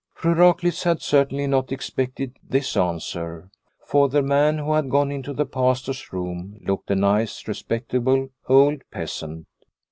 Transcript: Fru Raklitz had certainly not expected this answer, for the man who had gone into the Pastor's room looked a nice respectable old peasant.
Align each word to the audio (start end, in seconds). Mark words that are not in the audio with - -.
Fru 0.15 0.33
Raklitz 0.33 0.81
had 0.81 0.99
certainly 0.99 1.45
not 1.45 1.71
expected 1.71 2.35
this 2.41 2.75
answer, 2.75 3.51
for 3.85 4.09
the 4.09 4.23
man 4.23 4.57
who 4.57 4.73
had 4.73 4.89
gone 4.89 5.11
into 5.11 5.31
the 5.31 5.45
Pastor's 5.45 6.11
room 6.11 6.57
looked 6.65 6.89
a 6.89 6.95
nice 6.95 7.47
respectable 7.47 8.29
old 8.49 8.81
peasant. 8.89 9.45